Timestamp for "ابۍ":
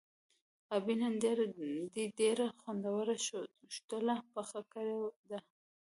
0.75-0.95